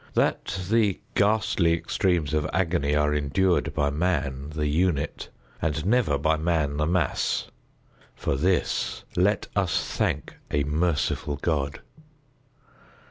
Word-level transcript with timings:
That 0.15 0.61
the 0.67 0.99
ghastly 1.13 1.73
extremes 1.73 2.33
of 2.33 2.49
agony 2.51 2.95
are 2.95 3.13
endured 3.13 3.71
by 3.75 3.91
man 3.91 4.49
the 4.49 4.65
unit, 4.65 5.29
and 5.61 5.85
never 5.85 6.17
by 6.17 6.37
man 6.37 6.77
the 6.77 6.87
mass——for 6.87 8.35
this 8.35 9.03
let 9.15 9.47
us 9.55 9.95
thank 9.95 10.37
a 10.49 10.63
merciful 10.63 11.35
God! 11.35 11.81